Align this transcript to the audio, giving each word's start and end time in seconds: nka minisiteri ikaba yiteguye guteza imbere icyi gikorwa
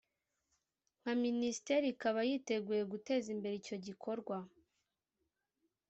nka 1.01 1.13
minisiteri 1.23 1.85
ikaba 1.93 2.19
yiteguye 2.29 2.83
guteza 2.91 3.27
imbere 3.35 3.55
icyi 3.57 3.75
gikorwa 3.87 4.37